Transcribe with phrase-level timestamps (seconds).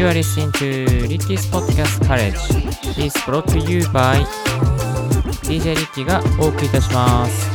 [0.00, 2.32] You are listening to Ricky's Podcast College.
[2.96, 4.24] This brought to you by
[5.44, 7.50] DJ リッキーがお送りいたします。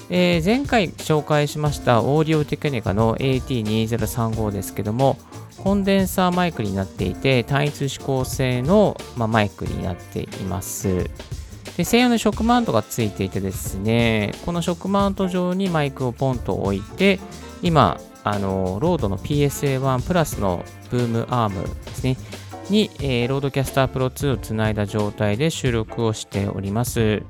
[0.09, 5.19] えー前回紹介しましたオーディオテクニカの AT2035 ですけども、
[5.59, 11.11] コンデンサーマイクになっていて、単一指向性の、まマイクになっています。
[11.77, 17.21] で専用のショックマウントがついていてですね、このショックマウント上にマイクをポンと置いて、
[17.63, 22.17] 今、あのロードの PSA1 プラスのブームアームですね、
[22.71, 27.23] に、えーロードキャスタープロ2をつないだ状態で収録をしております。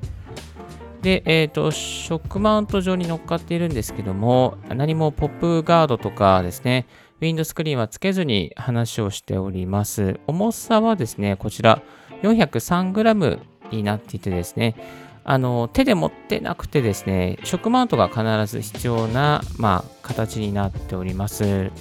[1.01, 6.87] で、えっ、と、ショックマウント上に乗っかっているんですけども、何もポップガードとかですね、
[7.19, 10.19] ウィンドスクリーンはつけずに話をしております。
[10.25, 11.81] 重さはですね、こちら
[12.23, 13.39] 403g
[13.71, 14.75] になっていてですね、
[15.23, 21.71] あの手で持ってなくてですね、ショックマウントが必ず必要な、まあ、形になっております。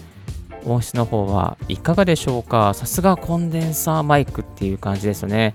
[0.64, 2.75] 音質の方はいかがでしょうか？
[2.75, 5.54] さすがコンデンサーマイクっていう感じですよね。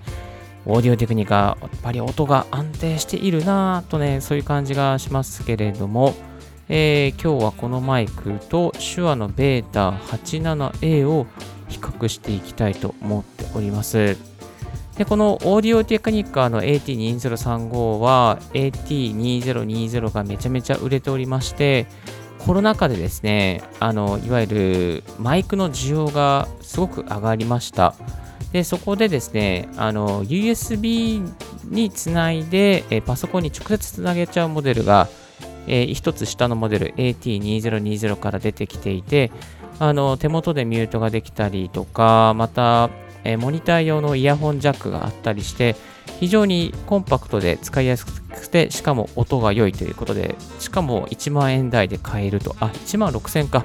[0.64, 6.14] オーディオテクニカ、やっぱり音が安定しているなぁとね、そういう感じがしますけれども、
[6.68, 11.26] えー今日はこのマイクと手話のベータ 87A を
[11.68, 14.16] 比較していきたいと思っております。
[15.02, 21.88] で、このオーディオテクニカの AT2035 は AT2020 がめちゃめちゃ売れておりまして、
[22.38, 27.96] コロナ禍でですね、あの、いわゆるマイクの需要がすごく上がりました。
[28.52, 31.28] で、そこでですね、あの、USB
[31.64, 35.08] につないで、えパソコンに直接つなげちゃうモデルが、
[35.66, 39.32] えー一つ下のモデル AT2020 から出てきていて、
[39.80, 42.88] あの手元でミュートができたりとか、また、
[43.24, 45.76] えモニター用のイヤホンジャックがあったりして、
[46.20, 53.64] 非常にコンパクトで使いやすくて、しかも音が良いということで、しかも1万円台で買えると、あ、1万6000か。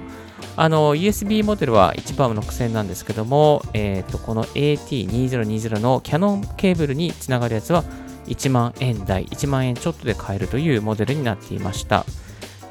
[0.56, 7.84] あの、USB モデルは1万6000なんですけども、えっ、と、この AT2020 のキャノンケーブルにつながるやつは
[8.26, 12.06] 1万円台、1万円ちょっとで買えるというモデルになっていました。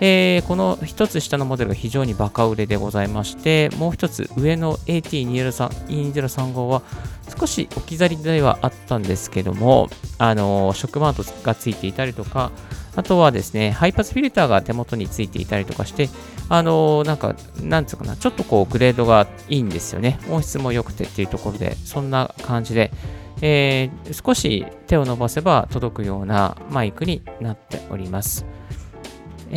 [0.01, 6.83] えーこの一つ下のモデルが非常にバカ売れでございまして、もう一つ上の AT2035 は
[7.39, 12.53] 少し置き去りではあったんですけども、あのショックマウントがついていたりとか、
[12.95, 16.09] あとはですね、ハイパスフィルターが手元についていたりとかして、
[16.49, 20.19] あのなんか、なんつうかな、ちょっとこうグレードがいいんですよね。
[20.31, 22.91] 音質も良くてっていうところで、そんな感じで、
[23.41, 28.47] えー少し手を伸ばせば届くようなマイクになっております。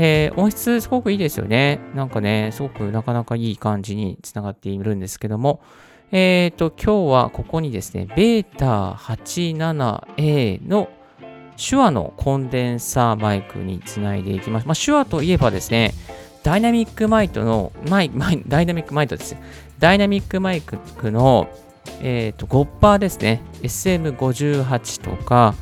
[0.01, 1.81] えー音質すごくいいですよね。
[1.93, 5.59] なんかね、すごくなかなかいい感じにつながっているんですけども、
[6.13, 10.87] えっ、と、今日はここにですね、ベータ 87A の
[11.57, 14.67] 手話のコンデンサーマイクにつないでいきます。
[14.67, 15.93] まあ、手話といえばですね、
[16.43, 19.35] ダイナミックマイトの、マイ、マイ、ダイナミックマイトです。
[19.79, 20.77] ダイナミックマイク
[21.11, 21.49] の、
[22.01, 23.41] えっ、と、5%ですね。
[23.63, 25.55] SM58 とか、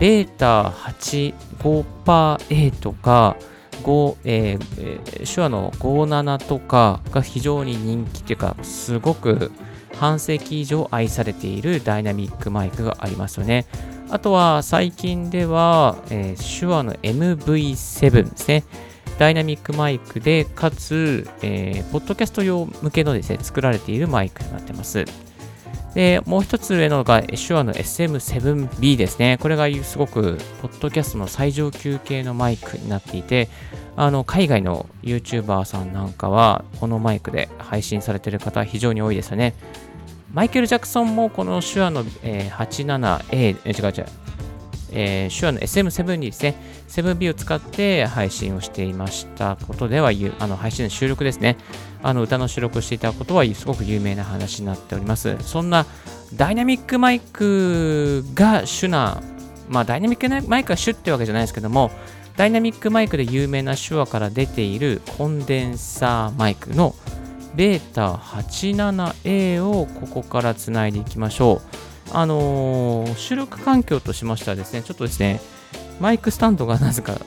[0.00, 3.36] ベータ 85%A とか、
[3.82, 9.52] 5えーえ手話の57とかが非常に人気というか、すごく
[9.94, 13.66] 半世紀以上愛されているダイナミックマイクがありますよね。
[14.10, 18.64] あとは最近では、えー手話の MV7 ですね。
[19.18, 25.04] ダイナミックマイクで、かつ、えーポッドキャスト用向けのですね、作られているマイクになってます。
[25.96, 29.38] で、もう一つ上のが、手話の SM7B ですね。
[29.40, 33.48] これがすごく、ポッドキャストの最上級系のマイクになっていて、
[33.96, 39.54] あの、海外の YouTuber さんなんかは、このマイクで配信されている方非常に多いですよね。
[40.34, 44.06] マイケル・ジャクソンもこの手話の、えー、87A、違う違う、
[44.92, 46.56] えー、手話の SM7 にですね、
[46.88, 50.10] 7B を使って配信をしていましたことでは、
[50.40, 51.56] あの配信の収録ですね、
[52.06, 55.36] あの歌の収録をしていたことはすごく有名な話になっております。
[55.40, 55.86] そんな
[56.34, 59.20] ダイナミックマイクが主な、
[59.68, 61.90] まあダイナミックマイクが主ってわけじゃないですけども、
[62.36, 66.94] ダイナミックマイクで有名な手話から出ているコンデンサーマイクの
[67.56, 71.60] ベータ 87A をここからつないでいきましょう。
[72.12, 75.40] あのー、収録環境としましてはですね、ちょっとですね、
[75.98, 77.18] マイクスタンドがなぜか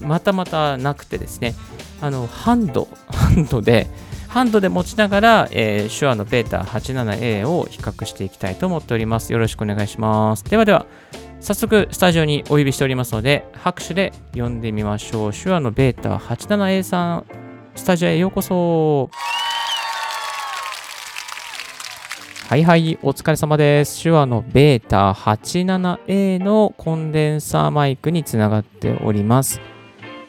[0.00, 1.54] またまたなくてですね、
[2.00, 3.88] あの、ハンド、ハンドで、
[4.28, 9.32] ハンドで持ちながら、えー、手話のベータ 87A を比較していきたいと思っております。
[9.32, 10.44] よろしくお願いします。
[10.44, 10.86] ではでは、
[11.40, 15.32] 早速スタジオにお呼びしておりますので、拍手で呼んでみましょう。
[15.32, 17.24] 手話のベータ 87A さん、
[17.74, 19.10] スタジオへようこそ。
[22.48, 24.02] はいはい、お疲れ様です。
[24.02, 29.71] 手話のベータ 87A のコンデンサーマイクにつながっております。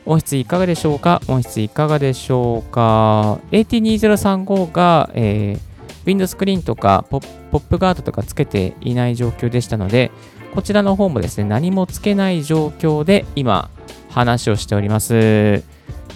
[0.06, 1.22] 音質いかがでしょうか？
[1.28, 5.60] 音質いかがでしょうか ?AT2035 が、えー、
[6.06, 10.12] ウィンドスクリーンとかポップガードとかつけていない状況でしたので、
[10.54, 13.70] こちらの方もですね、何もつけない状況で今
[14.10, 15.64] 話をしております。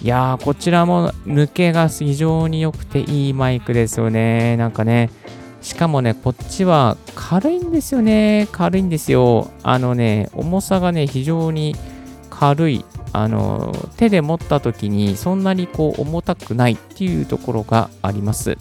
[0.02, 4.56] いやー、こちらも抜けが非常に良くていいマイクですよね。
[4.56, 5.10] なんかね、
[5.60, 8.46] しかもね、こっちは軽いんですよね。
[8.52, 9.50] 軽いんですよ。
[9.64, 11.74] あのね、重さがね、非常に
[12.30, 12.84] 軽い。
[13.12, 18.58] あの、手で持った時にそんなにこう重たくないっていうところがあります。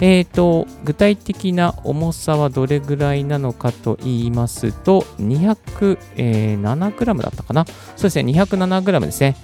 [0.00, 7.64] えーと、具体的な重さはどれぐらいなのかと言いますと、207g だったかな？
[7.96, 9.34] そうですね、207g ですね。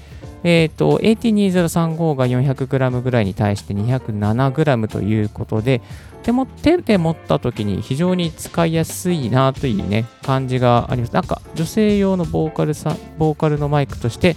[0.45, 5.81] えっ、ー、と、AT2035 が 400g ぐらいに対して 207g ということで、
[6.25, 11.13] 手も手で持った時に非常に使いやすいなというね、感じがあります。
[11.13, 14.35] なんか女性用のボーカルさボーカルのマイクとして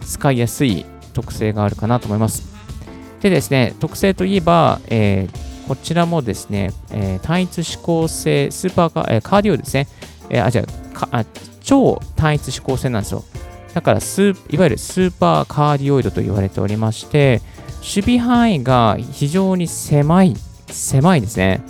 [0.00, 2.48] 使いやすい特性があるかなと思います。
[3.20, 9.88] でですね、特性といえば、えー、こちらもですね、えー、単一指向性、スーパーカ,、えー、カーディオですね。
[10.30, 10.64] えー、あ、じゃ
[11.10, 11.24] あ
[11.62, 13.24] 超単一指向性なんですよ。
[13.74, 17.42] だからスいわゆるスーパーカーディオイドと言われておりまして、
[17.80, 20.34] 守備範囲が非常に狭い
[20.68, 21.62] 狭いですね。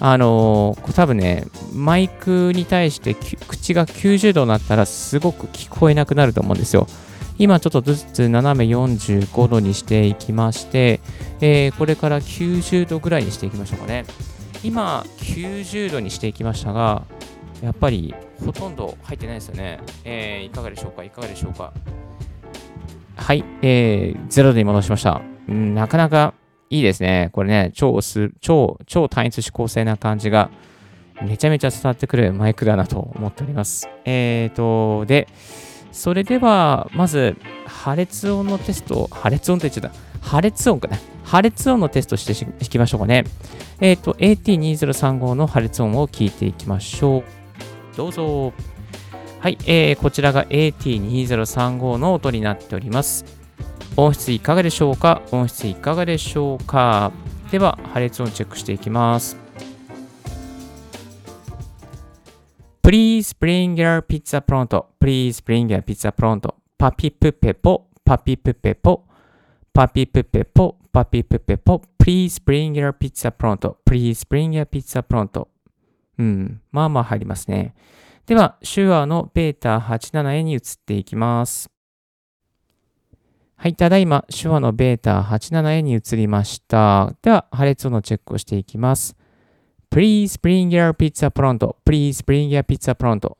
[0.00, 6.86] あのー、多分ね、マイクに対して口が90度になったらすごく聞こえなくなると思うんですよ。
[7.38, 11.00] 今ちょっとずつ斜め45度にしていきまして、
[11.40, 14.04] えー、これから90度ぐらいにしていきましょうかね。
[14.64, 17.04] 今90度にしていきましたが、
[17.62, 18.14] やっぱり
[18.44, 19.80] ほとんど入ってないですよね。
[20.04, 21.04] えー、いかがでしょうか？
[21.04, 21.72] いかがでしょうか？
[23.16, 25.22] はい、えー、0度に戻しました。
[25.48, 26.34] なかなか
[26.72, 27.28] いいですね。
[27.32, 30.50] これね、超す超、超単一指向性な感じが、
[31.22, 33.90] めちゃめちゃ伝わってくるマイクだなと思っております。
[34.06, 35.28] えーと、で、
[35.92, 37.36] それでは、まず、
[37.66, 40.26] 破裂音のテスト、破裂音って言っちゃった。
[40.26, 40.96] 破裂音かな。
[41.24, 43.24] 破裂音のテストしていきましょうかね。
[43.80, 47.24] えっ、ー、と、AT2035 の破裂音を聞いていきましょう。
[47.98, 48.54] どうぞ。
[49.40, 53.41] はい、えー、こちらが AT2035 の音になっております。
[53.96, 57.12] 音質いかがでしょうか音質いかがでしょうか
[57.50, 59.36] では、破裂音チェックしていきます。
[62.82, 64.86] Please bring your pizza pronto.
[64.98, 66.54] Please bring your pizza pronto.
[66.78, 69.04] パピプペポ、パピプペポ、
[69.72, 71.82] パピプペポ、パピプペポ。
[72.02, 73.76] Please bring your pizza pronto.
[73.86, 75.48] Please bring your pizza pronto.
[76.18, 77.74] うん、まあまあ入りますね。
[78.24, 81.70] では、手話のベータ 87A に移っていきます。
[83.62, 87.14] はい、ただいま、手話のベータ 87A に移りました。
[87.22, 89.14] では、破裂音のチェックをしていきます。
[89.88, 91.76] Please bring your pizza pronto.
[91.86, 93.36] Please bring your pizza pronto.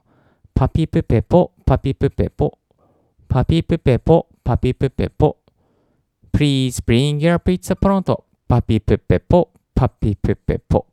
[0.55, 2.57] パピプペポ、パピプペポ。
[3.29, 5.39] パピプペポ、パピプペポ。
[6.33, 8.23] Please bring your pizza pronto.
[8.47, 10.87] パピプペポ、パピプペポ。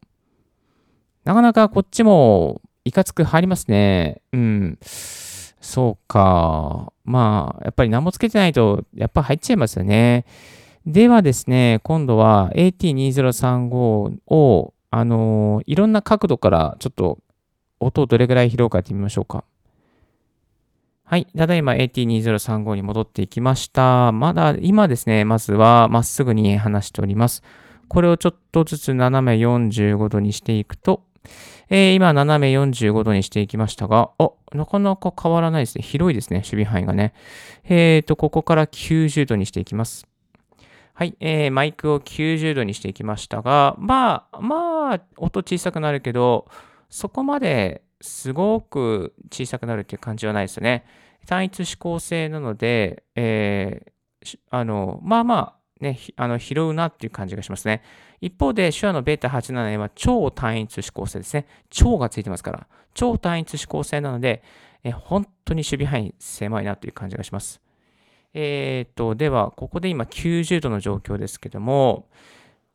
[1.23, 4.23] なかなかこっちもいかつく入りますね。
[4.33, 4.79] うん。
[5.61, 6.93] そうか。
[7.03, 10.25] まあ、やっぱり何もつけてないと、やっぱ入っちゃいますよね。
[10.85, 17.19] ではですね、今度は AT2035 を、あのー、いろんな角度からちょっと
[17.79, 19.43] 音をどれぐらい拾うかやってみましょうか。
[21.03, 21.25] はい。
[21.35, 24.11] ただいま AT2035 に戻っていきました。
[24.11, 27.43] まだ、今ですね、まずはまっすぐに話しております。
[27.87, 31.03] これをちょっとずつ斜め45度にしていくと、
[31.69, 35.83] えー、今、斜め45度にしていきましたが、あ、なかなか変わらないですね。
[35.83, 37.13] 広いですね、守備範囲がね。
[37.65, 40.07] えーと、ここから90度にしていきます。
[40.93, 46.47] はい、えー、マイクを90度にしていきましたが、まあ、まあ、音小さくなるけど、
[46.89, 50.85] そこまですごく小さくなるっていう感じはないですよね。
[51.25, 57.81] 単一指向性なので、えー、あの、まあまあ、ね、あの拾うなっていう感じがしますね。
[58.19, 61.45] 一方で、手話の β87 は超単一指向性ですね。
[61.69, 62.67] 超がついてますから。
[62.93, 64.43] 超単一指向性なので、
[64.83, 67.61] え本当に守備範囲狭いなという感じがします。
[68.33, 72.09] えっ、ー、と、では、ここで今90度の状況ですけども、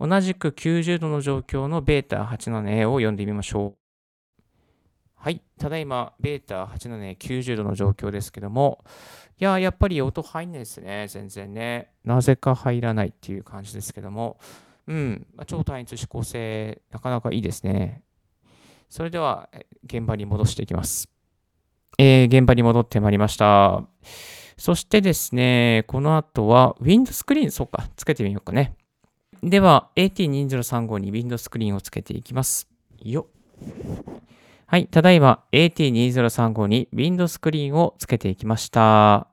[0.00, 3.83] 同じく90度の状況の β87A を読んでみましょう。
[5.24, 5.40] はい。
[5.58, 8.84] ただいま、β87A 90度の状況ですけども、
[9.40, 11.06] いや、やっぱり音入んないですね。
[11.08, 11.88] 全然ね。
[12.04, 14.38] なぜか入らないっていう感じですけども、
[14.86, 15.26] うん。
[15.34, 18.02] まあ、超単一指向性、なかなかいいですね。
[18.90, 19.48] それでは、
[19.86, 21.08] 現場に戻していきます。
[21.96, 23.82] えー、現場に戻ってまいりました。
[24.58, 28.76] そしてですね、この後は、ウィンドスクリーン、そうか、つけてみようかね。
[29.42, 32.68] では、AT2035 にウィンドスクリーンをつけていきます。
[33.02, 33.34] よっ
[34.66, 39.28] はい、ただいま AT2035 にウィンドスクリーンをつけていきました。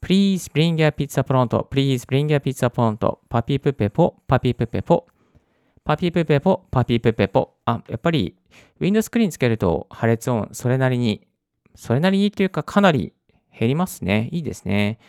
[0.00, 3.18] Please bring your pizza pronto.Please bring your pizza pronto.
[3.28, 5.06] パピプペポ、パピプペポ。
[5.84, 7.56] パピプペポ、パピプペポ。
[7.64, 8.36] あ、やっぱり
[8.80, 11.26] ウィンドスクリーンつけると破裂音それなりに、
[11.74, 13.12] それなりにというかかなり
[13.58, 14.28] 減りますね。
[14.30, 15.00] いいですね。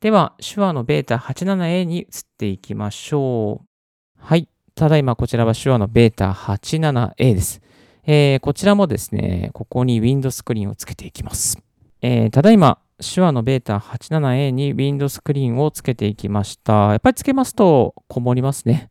[0.00, 2.06] では、手話の β87A に移っ
[2.38, 3.66] ていきましょう。
[4.18, 4.48] はい。
[4.74, 7.60] ただいまこちらは手話の β87A です。
[8.10, 11.62] えー、こちらもですね、ここにウィンドスクリーンをつけていきます。
[12.00, 16.92] えー、ただいま、手話の β87A にウィンドスクリーンをつけていきました。
[16.92, 18.88] やっぱりつけますと、こもりますね。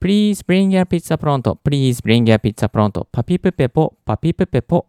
[0.00, 3.06] Please bring your pizza pronto.Please bring your pizza pronto.
[3.12, 4.84] パピプペポ、パピプペポ。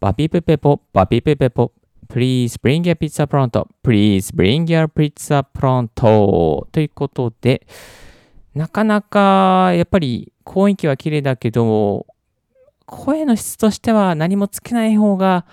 [0.00, 1.70] パピプペポ、パピプペポ。
[2.08, 6.66] Please bring your pizza pronto.Please bring your pizza pronto.
[6.72, 7.68] ということで、
[8.52, 12.04] なかなかやっぱり雰囲気は綺麗だけど、
[12.86, 15.44] 声の質としては何もつけない方が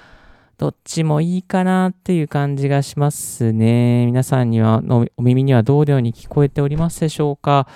[0.57, 4.05] どっちもいいかなっていう感じがしますね。
[4.05, 7.67] 皆さんにはのお耳にはどうように聞こえておりますでしょうか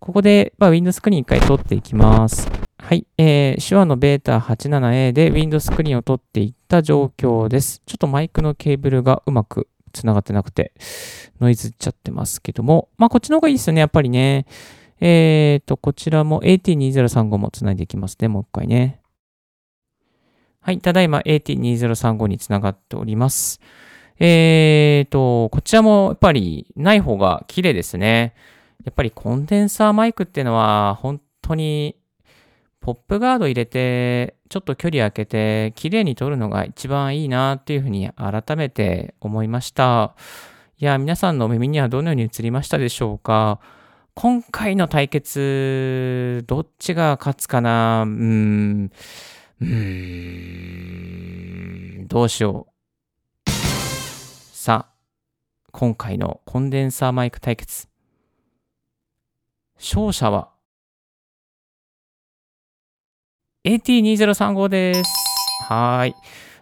[0.00, 2.48] ここで、まあ、ウィンドスクリーン一回取っていきます。
[2.78, 7.82] はい、えー、手話の β87A でウィンドスクリーンを取っていった状況です。
[7.86, 10.72] ちょっとマイクのケーブルがうまくつながってなくて、
[11.40, 14.46] ノイズっちゃってますけども、まあこっちの方がいいですよね、やっぱりね。
[15.00, 18.28] えっ、ー、と、こちらも AT2035 もつないでいきますね。
[18.28, 19.00] もう一回ね。
[20.60, 20.78] はい。
[20.78, 23.60] ただいま AT2035 につながっております。
[24.18, 28.34] えっ、ー、と、こちらもやっぱりない方が綺麗ですね。
[28.84, 31.96] やっぱりコンデンサーマイクっていうのは本当に
[32.80, 40.14] ポップガード入れて、ちょっと距離空けて、綺麗に撮るのが一番いいなっていうふうに改めて思いました。
[40.78, 43.60] いや、皆さんの耳にはどのように映りましたでしょうか？
[44.18, 48.04] 今回の対決、どっちが勝つかな？
[48.04, 48.90] うーん、
[49.60, 49.66] うー
[52.04, 52.66] ん、どうしよ
[53.46, 53.50] う。
[53.50, 54.94] さあ、
[55.70, 57.88] 今回のコンデンサーマイク対決。
[59.78, 60.48] 勝者は
[63.64, 65.10] AT2035 です。
[65.68, 66.14] はい。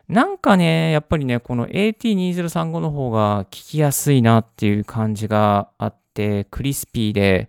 [0.08, 7.48] なんかね、やっぱりね、この AT2035 の方が聞きやすいなっていう感じがあってて、クリスピーで、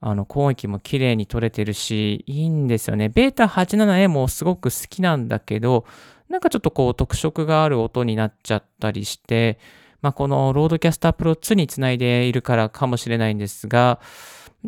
[0.00, 3.06] あの、攻撃も綺麗に取れてるし、いいんですよね。
[3.06, 5.84] β87A もすごく好きなんだけど、
[6.28, 9.58] なんかちょっとこう特色がある音になっちゃったりして、
[10.02, 14.00] まあ、このロードキャスタープロ2につないでいるからかもしれないんですが、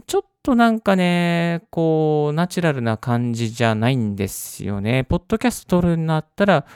[0.07, 5.05] ちょっとなんかね、こう、ナチュラルな感じじゃないんですよね。
[5.05, 6.67] ポッドキャスト撮るんだったら、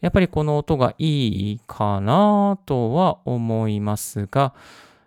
[0.00, 4.54] やっぱりこの音がいいかなとは思いますが、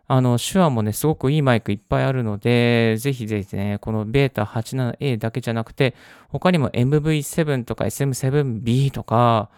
[0.08, 5.96] あの、 Shure もね、すごくいいマイクいっぱいあるので、ぜひぜひね、この β87A だけじゃなくて、
[6.30, 9.50] 他にも MV7 とか SM7B とか、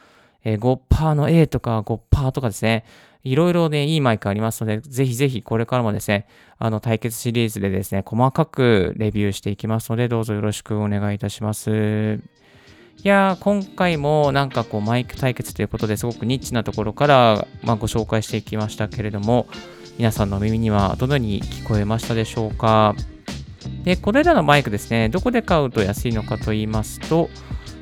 [0.43, 2.85] えー、5%の A とか5%とかですね、
[3.23, 6.27] いろいろね、いいマイクありますので、ぜひぜひこれからもですね、
[6.59, 12.19] あの、対決シリーズでですね、細かくレビューしていきますので、どうぞよろしくお願いいたします。
[13.03, 19.47] いやー、今回もなんかこう、マイク対決ということですごくニッチなところから、まあ、ご紹介していきましたけれども、
[19.97, 22.95] 皆さんの耳にはどのように聞こえましたでしょうか？
[23.83, 27.29] で、これらのマイクですね、どこで買うと安いのかと言いますと、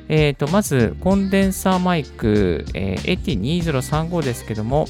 [0.08, 3.18] えー、とまず、コンデンサーマイク、えー、
[3.62, 4.86] AT2035 ですけども、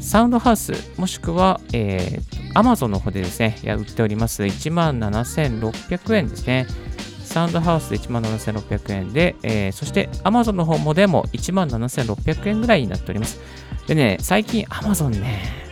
[0.00, 4.42] サウンドハウス、もしくは、えー、Amazon の方でですね、売っております。
[4.42, 6.66] 17,600円ですね。
[7.24, 13.40] サウンドハウスで17,600円で、えー、そして Amazon の方もでも17,600円ぐらいになっております。
[13.86, 15.65] でね、最近 Amazon ね、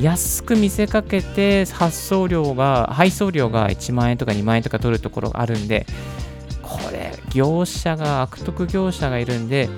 [0.00, 5.86] 安く見せかけて発送料が、配送料が1万円とか2万円とか取るところがあるんで、
[6.62, 9.68] これ、業者が、悪徳業者がいるんで、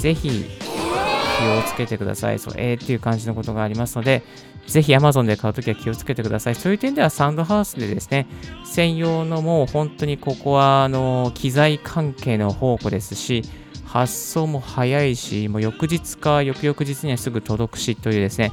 [0.00, 2.38] ぜひ気をつけてください。
[2.38, 4.22] そう、えーっていう感じのことがありますので、
[4.66, 6.54] ぜひ Amazon で買うときは気をつけてください。
[6.54, 8.26] そういう点ではサウンドハウスでですね、
[8.64, 13.42] 専用のもう本当にここはあの機材関係の宝庫ですし、
[13.84, 18.52] 発送も早いし、もう翌日か翌々日にはすぐ届くしというですね、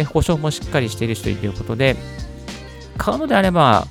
[0.00, 1.94] で保証もしっかりしている人ということで、
[2.96, 3.86] 買うのであれば、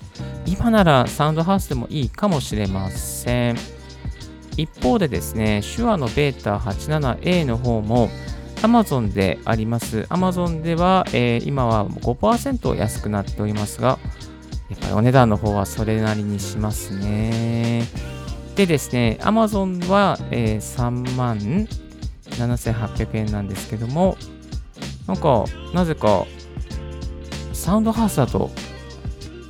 [0.48, 3.58] 今ならサウンドハウスでもいいかもしれません。
[4.58, 8.10] 一方でですね、手話のベータ 87A の方も、
[8.64, 10.02] Amazon であります。
[10.10, 14.00] Amazon では、えー、今は5%安くなっておりますが、
[14.70, 17.84] やっぱりお値段の方はそれなりにしますね。
[18.56, 21.38] でですね、Amazon は、えー、3万
[22.32, 24.18] 7800円なんですけども、
[25.10, 26.28] なんか、なぜか、
[27.52, 28.52] サウンドハウスだと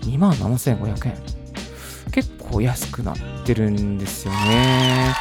[0.05, 1.17] 27,500円。
[2.13, 5.13] 結構安くなってるんですよね。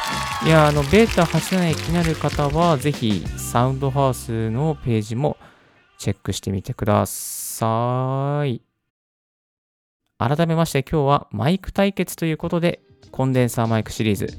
[0.45, 5.35] いや、あの、ベータ87気になる方は、ぜひ、サウンドハウスのページも
[5.97, 8.61] チェックしてみてください。
[10.17, 12.79] 改めまして、今日はマイク対決ということで、
[13.11, 14.29] コンデンサーマイクシリーズ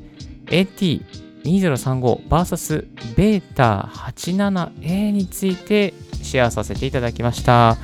[0.47, 1.05] AT
[1.45, 7.77] 2035vs ベータ 87A についてシェアさせていただきました。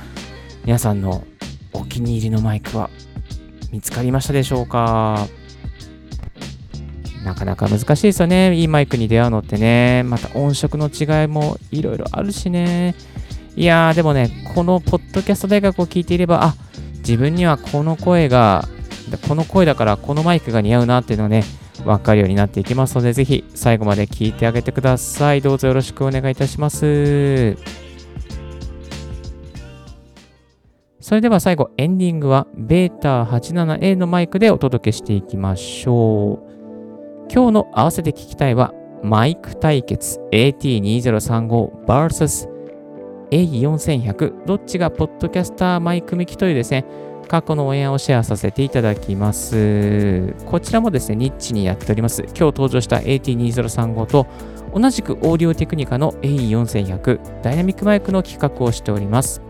[0.65, 1.23] 皆さんの
[1.73, 2.89] お気に入りのマイクは
[3.71, 5.27] 見つかりましたでしょうか？
[7.23, 8.55] なかなか難しいですよね。
[8.55, 10.03] いいマイクに出会うのってね。
[10.03, 12.95] また音色の違いもいろいろあるしね。
[13.55, 16.55] いやー、でもね、このポッドキャスト大学を聞いていれば、あ、
[16.99, 18.69] 自分にはこの声が、
[19.27, 21.43] この声だからこのマイクが似合うなっていうのがね、
[21.87, 25.41] わかるようになっていきますので、ぜひ最後まで聞いてあげてください。
[25.41, 27.55] どうぞよろしくお願いいたします。
[30.99, 36.39] それでは最後、エンディングは β87A のマイクでお届けしていきましょう。
[37.31, 42.57] 今日の合わせて聞きたいは、マイク対決 AT2035vs
[43.31, 46.85] A4100 どっちがポッドキャスターマイク向きというですね、
[47.27, 50.33] 過去のオンエアをシェアさせていただきます。
[50.45, 52.23] こちらもですね、ニッチにやっております。
[52.23, 54.27] 今日登場した AT2035 と
[54.73, 59.41] 同じくオーディオテクニカの A4100 ダイナミックマイクの企画をしております。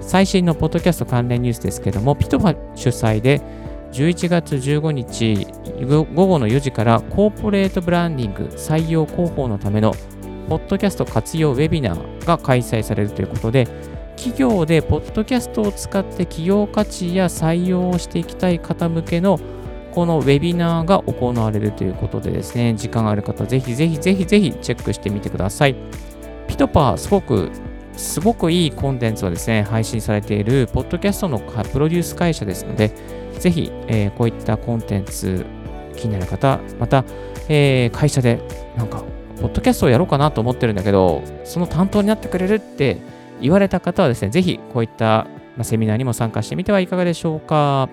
[0.00, 3.40] 最新のポッドキャスト関連ニュースですけども、ピトファ主催で
[3.92, 5.46] 11月15日
[5.88, 9.94] 午後の4時からコーポレートブランディング採用広報のための
[10.48, 13.66] ポッドキャスト活用ウェビナーが開催されるということで
[14.16, 19.38] 企業でポッドキャストを使って企業価値や採用をしていきたい方向けの
[19.96, 25.76] このウェビナーが行われるということでですね、時間がある方、ぜひぜひぜひぜひチェックしてみてください。
[26.48, 27.50] ピトパー、すごく、
[27.96, 32.92] すごくいいコンテンツをですね、配信されている、ポッドキャストのプロデュース会社ですので、
[33.38, 35.46] ぜひ、えー、こういったコンテンツ
[35.96, 37.04] 気になる方、また、
[37.48, 38.40] えー、会社で
[38.76, 39.02] なんか、
[39.40, 42.98] ポッドキャストをやろうかなと思ってるんだけど、その担当になってくれるって
[43.40, 47.88] 言われた方はですね、ぜひこういった、まセミナーにも参加してみてはいかがでしょうか。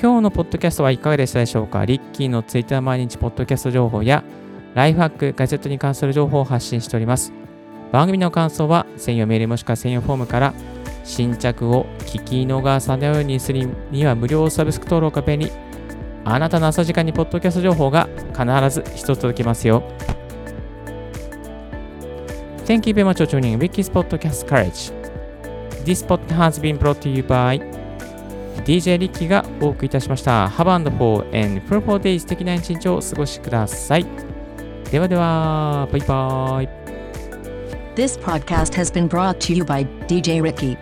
[0.00, 4.22] 今日のポッドキャストはいかがでしたでしょうかリッキーのツイッター毎日ポッドキャスト情報や
[4.74, 7.32] ライフハック、ガジェットに関する情報を発信しております。
[7.92, 10.54] 番組の感想は専用メールもしくは専用フォームから
[11.02, 15.50] 新着を聞き逃さないようにするには無料サブスク登録が便利。
[16.24, 19.82] あなたの朝時間にポッドキャスト情報が必ず一つ届きますよ。
[22.66, 24.90] Thank you very much for tuning Ricky's Podcast Courage.
[25.84, 27.60] This podcast has been brought to you by
[28.64, 30.48] DJ リッキーがお送りいたしました。
[30.48, 34.06] Have and for and for four days 素敵な一日をお過ごしください。
[34.90, 36.68] ではでは、バイバイ。
[37.94, 40.76] This podcast has been brought to you by DJ Ricky.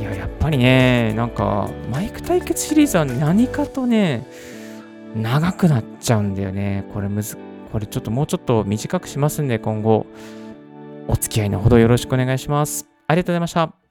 [0.00, 4.26] いや、やっぱりね、なんか、マイク対決シリーズは何かとね、
[5.14, 6.84] 長くなっちゃうんだよね。
[6.92, 7.38] これむず、
[7.72, 10.06] これちょっともうちょっと短くしますんで、今後、
[11.08, 12.88] お付き合いのほどよろしくお願いします。
[13.06, 13.85] ありがとうございました。